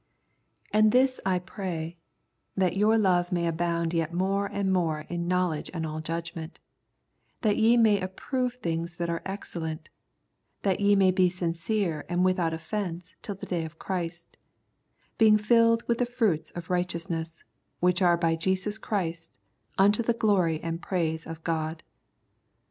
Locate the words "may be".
10.95-11.29